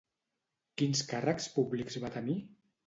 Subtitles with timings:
[0.81, 2.43] Quins càrrecs públics va tenir?